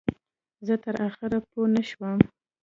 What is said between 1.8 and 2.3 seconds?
شوم.